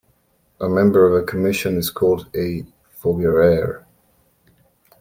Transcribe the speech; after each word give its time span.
A 0.59 0.67
member 0.67 1.05
of 1.05 1.13
a 1.13 1.23
commission 1.23 1.77
is 1.77 1.91
called 1.91 2.27
a 2.35 2.65
"foguerer". 2.89 3.85